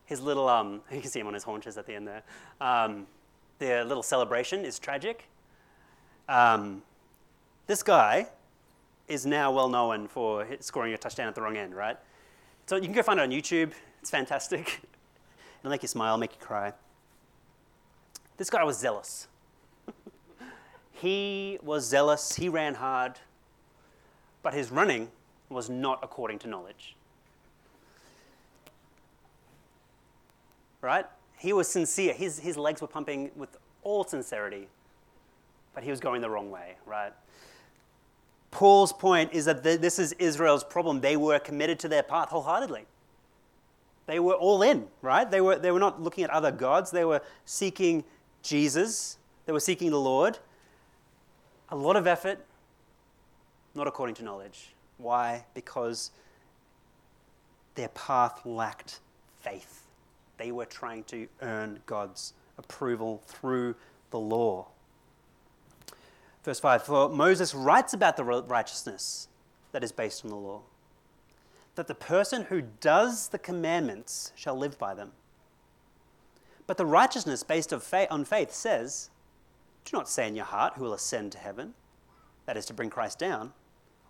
[0.05, 2.23] His little, um, you can see him on his haunches at the end there.
[2.61, 3.07] Um,
[3.57, 5.27] their little celebration is tragic.
[6.29, 6.83] Um,
[7.67, 8.27] this guy
[9.07, 11.97] is now well known for scoring a touchdown at the wrong end, right?
[12.67, 13.71] So you can go find it on YouTube.
[14.01, 14.81] It's fantastic.
[15.59, 16.73] It'll make you smile, make you cry.
[18.37, 19.27] This guy was zealous.
[20.95, 23.19] He was zealous, he ran hard,
[24.41, 25.09] but his running
[25.49, 26.95] was not according to knowledge.
[30.81, 31.05] Right?
[31.37, 32.13] He was sincere.
[32.13, 33.49] His, his legs were pumping with
[33.83, 34.67] all sincerity,
[35.73, 37.11] but he was going the wrong way, right?
[38.51, 41.01] Paul's point is that this is Israel's problem.
[41.01, 42.85] They were committed to their path wholeheartedly.
[44.05, 45.29] They were all in, right?
[45.29, 46.91] They were, they were not looking at other gods.
[46.91, 48.03] They were seeking
[48.43, 49.17] Jesus.
[49.45, 50.39] They were seeking the Lord.
[51.69, 52.45] A lot of effort,
[53.73, 54.73] not according to knowledge.
[54.97, 55.45] Why?
[55.53, 56.11] Because
[57.75, 58.99] their path lacked
[59.41, 59.83] faith.
[60.37, 63.75] They were trying to earn God's approval through
[64.11, 64.67] the law.
[66.43, 69.27] Verse 5 For Moses writes about the righteousness
[69.71, 70.61] that is based on the law,
[71.75, 75.11] that the person who does the commandments shall live by them.
[76.67, 79.09] But the righteousness based on faith says,
[79.85, 81.73] Do not say in your heart, Who will ascend to heaven?
[82.45, 83.53] That is to bring Christ down.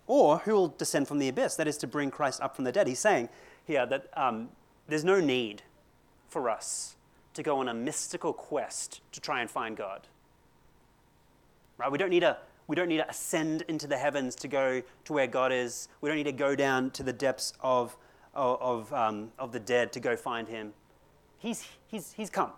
[0.06, 1.56] Or who will descend from the abyss?
[1.56, 2.86] That is to bring Christ up from the dead.
[2.86, 3.28] He's saying
[3.64, 4.50] here that um,
[4.86, 5.62] there's no need
[6.28, 6.96] for us
[7.34, 10.06] to go on a mystical quest to try and find God.
[11.76, 11.90] Right?
[11.90, 15.12] We don't need to we don't need to ascend into the heavens to go to
[15.12, 15.88] where God is.
[16.00, 17.96] We don't need to go down to the depths of,
[18.34, 20.72] of, um, of the dead to go find him.
[21.38, 22.50] He's, he's, he's come,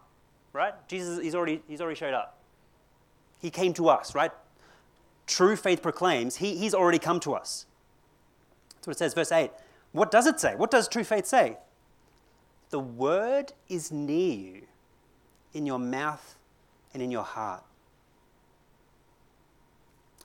[0.54, 0.72] right?
[0.88, 2.37] Jesus, he's already, he's already showed up.
[3.40, 4.32] He came to us, right?
[5.26, 7.66] True faith proclaims he, he's already come to us.
[8.76, 9.50] That's what it says, verse 8.
[9.92, 10.54] What does it say?
[10.54, 11.58] What does true faith say?
[12.70, 14.62] The word is near you,
[15.54, 16.36] in your mouth
[16.92, 17.62] and in your heart.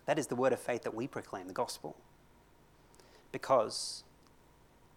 [0.05, 1.95] That is the word of faith that we proclaim, the gospel.
[3.31, 4.03] Because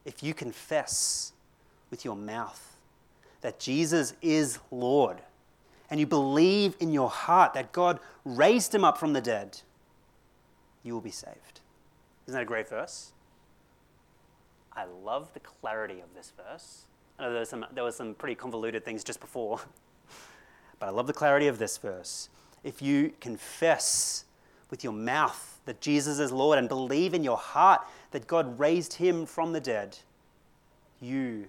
[0.04, 1.32] if you confess
[1.90, 2.76] with your mouth
[3.40, 5.18] that Jesus is Lord,
[5.90, 9.60] and you believe in your heart that God raised him up from the dead,
[10.82, 11.60] you will be saved.
[12.26, 13.12] Isn't that a great verse?
[14.72, 16.82] I love the clarity of this verse.
[17.18, 19.60] I know there, was some, were some pretty convoluted things just before,
[20.78, 22.28] but I love the clarity of this verse.
[22.62, 24.24] If you confess
[24.70, 28.94] with your mouth that Jesus is Lord and believe in your heart that God raised
[28.94, 29.98] him from the dead,
[31.00, 31.46] you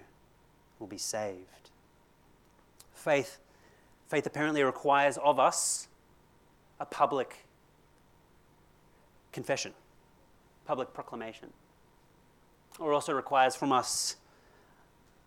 [0.78, 1.70] will be saved.
[2.94, 3.38] Faith,
[4.08, 5.88] faith apparently requires of us
[6.80, 7.46] a public
[9.32, 9.72] confession,
[10.66, 11.50] public proclamation.
[12.78, 14.16] Or also requires from us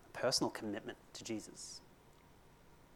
[0.07, 1.81] a personal commitment to Jesus.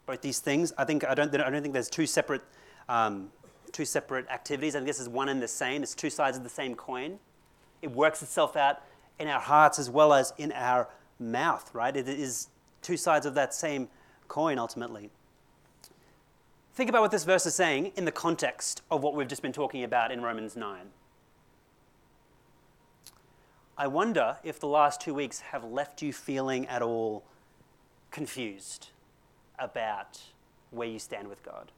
[0.06, 2.42] Both these things, I think I don't, I don't think there's two separate
[2.88, 3.32] um,
[3.76, 4.76] two separate activities.
[4.76, 5.84] I think this is one and the same.
[5.84, 7.20] It's two sides of the same coin.
[7.82, 8.82] It works itself out
[9.20, 10.88] in our hearts as well as in our
[11.20, 11.96] mouth, right?
[11.96, 12.48] It is
[12.82, 13.90] two sides of that same
[14.30, 15.10] coin ultimately.
[16.76, 19.54] Think about what this verse is saying in the context of what we've just been
[19.54, 20.88] talking about in Romans 9.
[23.78, 27.24] I wonder if the last two weeks have left you feeling at all
[28.12, 28.90] confused
[29.58, 30.22] about
[30.72, 31.72] where you stand with God.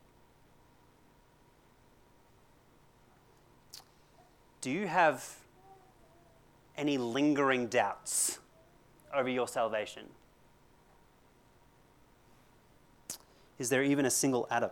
[4.68, 5.38] do you have
[6.78, 8.40] any lingering doubts
[9.14, 10.04] over your salvation?
[13.58, 14.72] Is there even a single atom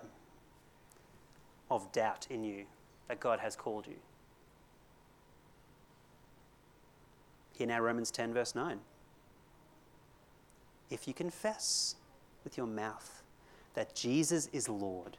[1.69, 2.65] of doubt in you
[3.07, 3.97] that God has called you?
[7.53, 8.79] Here now, Romans 10, verse 9.
[10.89, 11.95] If you confess
[12.43, 13.23] with your mouth
[13.73, 15.17] that Jesus is Lord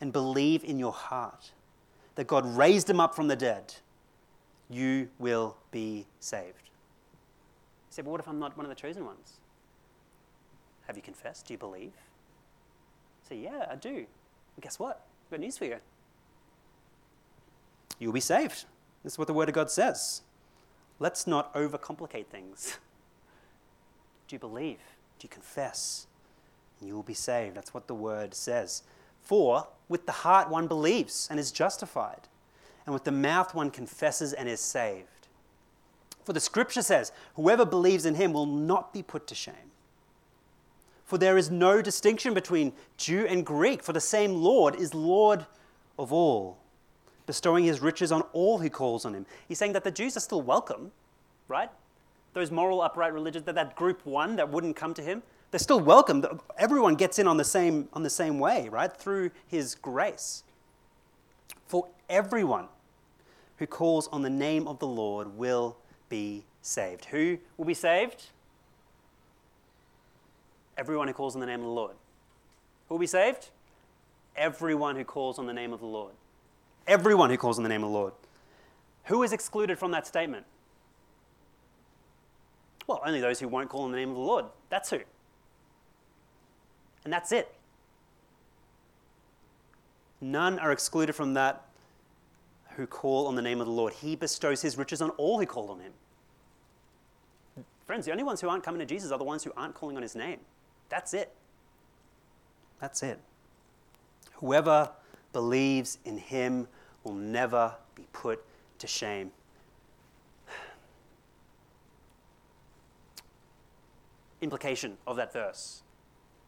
[0.00, 1.52] and believe in your heart
[2.14, 3.74] that God raised him up from the dead,
[4.70, 6.62] you will be saved.
[6.66, 9.34] You say, but what if I'm not one of the chosen ones?
[10.86, 11.46] Have you confessed?
[11.46, 11.92] Do you believe?
[13.28, 13.94] Say, yeah, I do.
[13.94, 15.05] And guess what?
[15.32, 15.76] I've news for you.
[17.98, 18.64] You'll be saved.
[19.02, 20.22] This is what the Word of God says.
[20.98, 22.78] Let's not overcomplicate things.
[24.28, 24.78] Do you believe?
[25.18, 26.06] Do you confess?
[26.80, 27.56] And you will be saved.
[27.56, 28.82] That's what the word says.
[29.22, 32.28] For with the heart one believes and is justified,
[32.84, 35.28] and with the mouth one confesses and is saved.
[36.24, 39.72] For the scripture says, Whoever believes in him will not be put to shame.
[41.06, 45.46] For there is no distinction between Jew and Greek, for the same Lord is Lord
[45.98, 46.58] of all,
[47.26, 49.24] bestowing his riches on all who calls on him.
[49.46, 50.90] He's saying that the Jews are still welcome,
[51.46, 51.70] right?
[52.32, 55.80] Those moral, upright religions, that, that group one that wouldn't come to him, they're still
[55.80, 56.26] welcome.
[56.58, 58.92] Everyone gets in on the same, on the same way, right?
[58.92, 60.42] Through his grace.
[61.68, 62.66] For everyone
[63.58, 65.76] who calls on the name of the Lord will
[66.08, 67.06] be saved.
[67.06, 68.24] Who will be saved?
[70.76, 71.96] Everyone who calls on the name of the Lord.
[72.88, 73.48] Who will be saved?
[74.36, 76.12] Everyone who calls on the name of the Lord.
[76.86, 78.12] Everyone who calls on the name of the Lord.
[79.04, 80.44] Who is excluded from that statement?
[82.86, 84.44] Well, only those who won't call on the name of the Lord.
[84.68, 85.00] That's who.
[87.04, 87.52] And that's it.
[90.20, 91.62] None are excluded from that
[92.76, 93.92] who call on the name of the Lord.
[93.94, 95.92] He bestows his riches on all who call on him.
[97.86, 99.96] Friends, the only ones who aren't coming to Jesus are the ones who aren't calling
[99.96, 100.40] on his name.
[100.88, 101.32] That's it.
[102.80, 103.18] That's it.
[104.34, 104.90] Whoever
[105.32, 106.68] believes in him
[107.04, 108.44] will never be put
[108.78, 109.32] to shame.
[114.40, 115.82] Implication of that verse.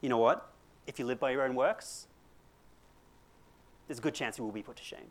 [0.01, 0.51] You know what?
[0.87, 2.07] If you live by your own works,
[3.87, 5.11] there's a good chance you will be put to shame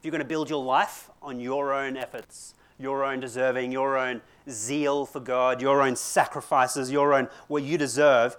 [0.00, 3.98] if you're going to build your life on your own efforts, your own deserving, your
[3.98, 8.36] own zeal for God, your own sacrifices, your own what you deserve,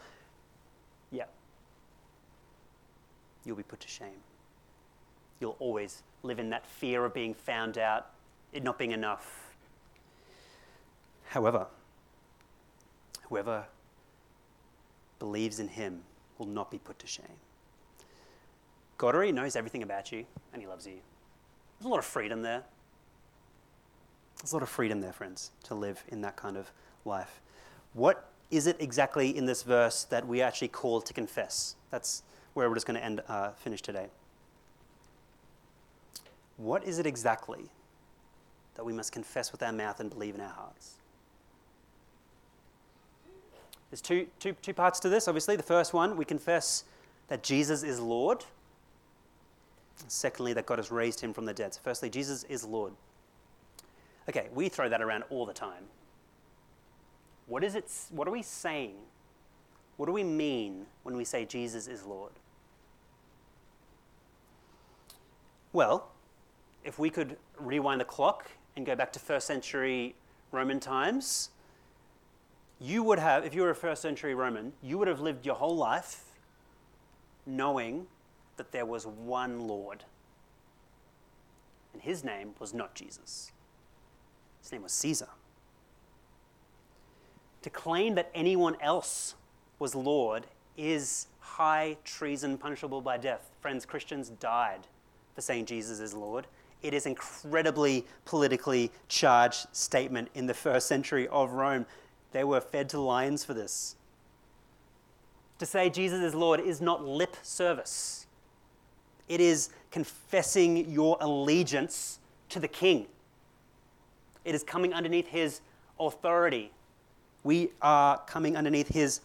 [1.12, 1.26] yeah,
[3.46, 4.22] you'll be put to shame.
[5.40, 8.12] You'll always live in that fear of being found out,
[8.54, 9.54] it not being enough.
[11.30, 11.68] However,
[13.30, 13.66] whoever
[15.20, 16.02] believes in him
[16.38, 17.26] will not be put to shame.
[18.98, 21.00] God already knows everything about you and he loves you.
[21.80, 22.64] There's a lot of freedom there.
[24.42, 26.72] There's a lot of freedom there, friends, to live in that kind of
[27.06, 27.42] life.
[27.94, 31.76] What is it exactly in this verse that we actually call to confess?
[31.92, 32.24] That's
[32.54, 34.08] where we're just going to end, uh, finish today.
[36.58, 37.70] What is it exactly
[38.76, 40.96] that we must confess with our mouth and believe in our hearts?
[43.92, 45.56] There's two, two, two parts to this, obviously.
[45.56, 46.86] The first one, we confess
[47.28, 48.44] that Jesus is Lord.
[50.08, 51.74] Secondly, that God has raised him from the dead.
[51.74, 52.94] So, firstly, Jesus is Lord.
[54.30, 55.86] Okay, we throw that around all the time.
[57.48, 57.92] What is it?
[58.12, 58.96] What are we saying?
[59.98, 62.32] What do we mean when we say Jesus is Lord?
[65.74, 66.12] Well,
[66.84, 70.16] if we could rewind the clock and go back to first century
[70.52, 71.50] Roman times,
[72.80, 75.56] you would have, if you were a first century Roman, you would have lived your
[75.56, 76.24] whole life
[77.46, 78.08] knowing
[78.58, 80.04] that there was one Lord.
[81.94, 83.52] And his name was not Jesus,
[84.62, 85.28] his name was Caesar.
[87.64, 89.36] To claim that anyone else
[89.80, 90.48] was Lord
[90.78, 93.52] is high treason punishable by death.
[93.60, 94.88] Friends, Christians died
[95.36, 96.48] for saying Jesus is Lord.
[96.82, 101.86] It is incredibly politically charged statement in the first century of Rome.
[102.32, 103.96] They were fed to lions for this.
[105.60, 108.26] To say Jesus is Lord is not lip service.
[109.28, 113.06] It is confessing your allegiance to the king.
[114.44, 115.62] It is coming underneath his
[116.00, 116.72] authority.
[117.44, 119.22] We are coming underneath his,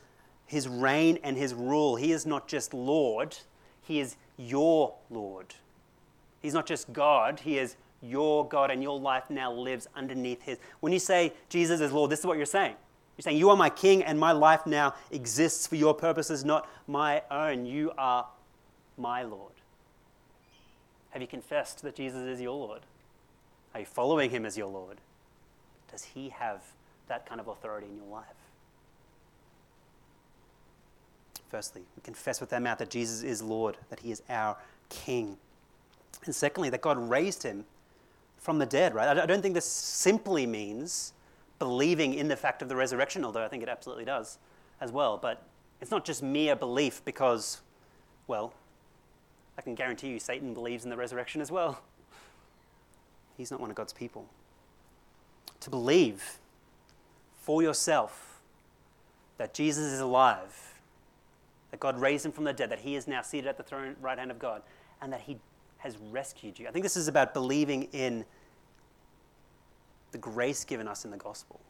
[0.47, 1.97] his reign and his rule.
[1.97, 3.37] He is not just Lord,
[3.83, 5.55] he is your Lord.
[6.41, 10.59] He's not just God, he is your God, and your life now lives underneath his.
[10.81, 12.77] When you say Jesus is Lord, this is what you're saying.
[13.17, 16.69] You're saying, You are my king, and my life now exists for your purposes, not
[16.87, 17.64] my own.
[17.64, 18.27] You are
[18.99, 19.53] my Lord.
[21.11, 22.83] Have you confessed that Jesus is your Lord?
[23.75, 25.01] Are you following him as your Lord?
[25.91, 26.62] Does he have
[27.09, 28.26] that kind of authority in your life?
[31.49, 34.57] Firstly, we confess with our mouth that Jesus is Lord, that he is our
[34.89, 35.37] King.
[36.24, 37.64] And secondly, that God raised him
[38.39, 39.16] from the dead, right?
[39.16, 41.12] I don't think this simply means
[41.59, 44.39] believing in the fact of the resurrection, although I think it absolutely does
[44.80, 45.18] as well.
[45.18, 45.43] But
[45.80, 47.61] it's not just mere belief because,
[48.26, 48.53] well,
[49.57, 51.80] I can guarantee you Satan believes in the resurrection as well.
[53.37, 54.26] He's not one of God's people.
[55.61, 56.39] To believe
[57.41, 58.41] for yourself
[59.39, 60.81] that Jesus is alive,
[61.71, 63.97] that God raised him from the dead, that he is now seated at the throne,
[64.01, 64.63] right hand of God,
[65.03, 65.39] and that he
[65.79, 66.69] has rescued you.
[66.69, 68.25] I think this is about believing in
[70.13, 71.61] the grace given us in the gospel.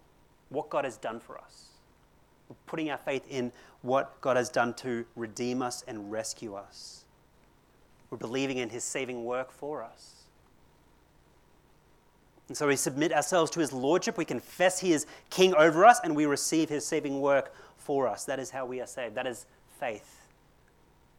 [0.49, 1.66] what God has done for us.
[2.49, 7.05] We're putting our faith in what God has done to redeem us and rescue us.
[8.11, 10.25] We're believing in his saving work for us.
[12.49, 16.01] And so we submit ourselves to his lordship, we confess he is king over us,
[16.05, 18.24] and we receive his saving work for us.
[18.24, 19.16] That is how we are saved.
[19.16, 19.47] That is
[19.80, 20.20] faith.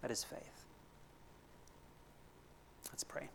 [0.01, 0.65] That is faith.
[2.91, 3.27] Let's pray.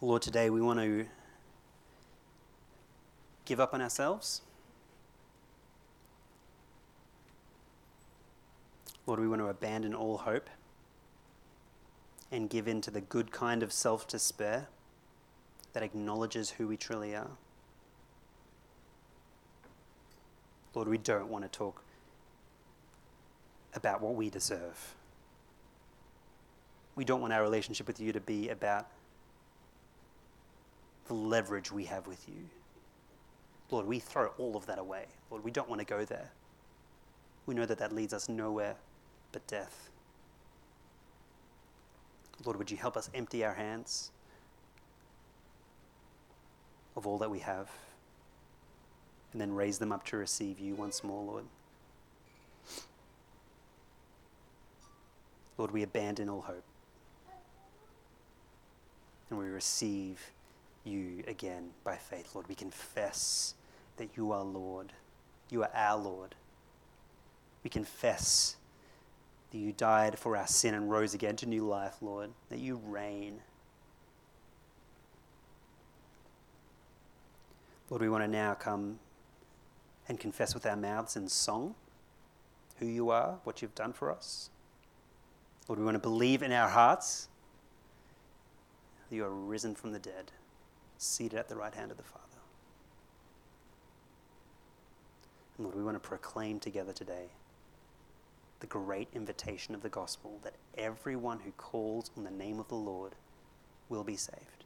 [0.00, 1.04] Lord, today we want to
[3.44, 4.40] give up on ourselves.
[9.06, 10.48] Lord, we want to abandon all hope
[12.32, 14.68] and give in to the good kind of self despair
[15.72, 17.30] that acknowledges who we truly are.
[20.74, 21.82] Lord, we don't want to talk
[23.74, 24.94] about what we deserve.
[26.96, 28.86] We don't want our relationship with you to be about
[31.06, 32.48] the leverage we have with you.
[33.70, 35.06] Lord, we throw all of that away.
[35.30, 36.30] Lord, we don't want to go there.
[37.46, 38.76] We know that that leads us nowhere
[39.32, 39.89] but death.
[42.44, 44.10] Lord, would you help us empty our hands
[46.96, 47.70] of all that we have
[49.32, 51.44] and then raise them up to receive you once more, Lord?
[55.58, 56.64] Lord, we abandon all hope
[59.28, 60.20] and we receive
[60.84, 62.48] you again by faith, Lord.
[62.48, 63.54] We confess
[63.96, 64.92] that you are Lord.
[65.50, 66.34] You are our Lord.
[67.62, 68.56] We confess
[69.50, 72.80] that you died for our sin and rose again to new life, Lord, that you
[72.84, 73.40] reign.
[77.88, 79.00] Lord, we want to now come
[80.08, 81.74] and confess with our mouths in song
[82.78, 84.50] who you are, what you've done for us.
[85.68, 87.28] Lord, we want to believe in our hearts
[89.08, 90.30] that you are risen from the dead
[90.98, 92.24] seated at the right hand of the Father.
[95.56, 97.30] And Lord, we want to proclaim together today
[98.60, 102.74] the great invitation of the gospel that everyone who calls on the name of the
[102.74, 103.14] Lord
[103.88, 104.64] will be saved.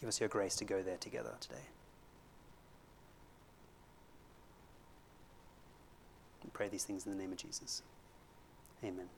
[0.00, 1.56] Give us your grace to go there together today.
[6.44, 7.82] We pray these things in the name of Jesus.
[8.84, 9.08] Amen.